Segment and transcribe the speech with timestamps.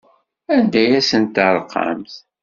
[0.55, 2.13] Anda ay asent-terqamt?